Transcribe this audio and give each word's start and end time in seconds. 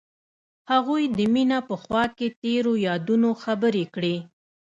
هغوی 0.71 1.03
د 1.17 1.19
مینه 1.33 1.59
په 1.69 1.75
خوا 1.83 2.03
کې 2.17 2.27
تیرو 2.41 2.73
یادونو 2.87 3.29
خبرې 3.43 3.85
کړې. 3.95 4.15